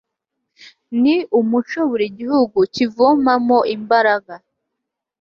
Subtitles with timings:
[1.01, 4.33] ni umuco buri gihugu kivomamo imbaraga